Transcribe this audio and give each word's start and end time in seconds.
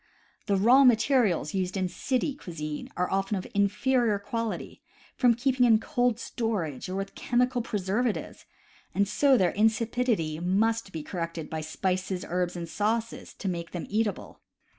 The 0.47 0.55
raw 0.55 0.83
materials 0.83 1.53
used 1.53 1.77
in 1.77 1.87
city 1.87 2.33
cuisine 2.33 2.89
are 2.97 3.11
often 3.11 3.37
of 3.37 3.45
inferior 3.53 4.17
quality, 4.17 4.81
from 5.15 5.35
keeping 5.35 5.63
in 5.63 5.77
cold 5.79 6.17
storage 6.19 6.89
or 6.89 6.95
with 6.95 7.13
chemical 7.13 7.61
preservatives; 7.61 8.45
so 9.05 9.37
their 9.37 9.51
insipidity 9.51 10.39
must 10.39 10.91
be 10.91 11.03
corrected 11.03 11.51
by 11.51 11.61
spices, 11.61 12.25
herbs, 12.27 12.55
and 12.55 12.67
sauces, 12.67 13.31
to 13.35 13.47
make 13.47 13.73
them 13.73 13.85
eatable. 13.91 14.39